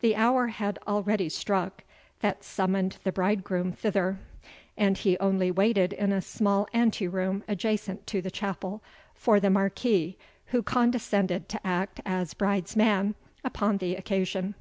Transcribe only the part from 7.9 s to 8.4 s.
to the